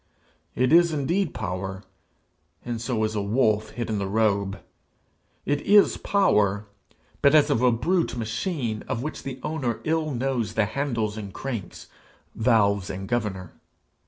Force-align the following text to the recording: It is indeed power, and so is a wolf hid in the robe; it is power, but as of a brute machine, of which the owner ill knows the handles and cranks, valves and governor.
It 0.55 0.73
is 0.73 0.91
indeed 0.93 1.31
power, 1.31 1.83
and 2.65 2.81
so 2.81 3.03
is 3.03 3.13
a 3.13 3.21
wolf 3.21 3.69
hid 3.69 3.87
in 3.87 3.99
the 3.99 4.07
robe; 4.07 4.59
it 5.45 5.61
is 5.61 5.97
power, 5.97 6.65
but 7.21 7.35
as 7.35 7.51
of 7.51 7.61
a 7.61 7.71
brute 7.71 8.15
machine, 8.17 8.83
of 8.87 9.03
which 9.03 9.21
the 9.21 9.39
owner 9.43 9.79
ill 9.83 10.09
knows 10.09 10.55
the 10.55 10.65
handles 10.65 11.17
and 11.17 11.31
cranks, 11.31 11.85
valves 12.33 12.89
and 12.89 13.07
governor. 13.07 13.53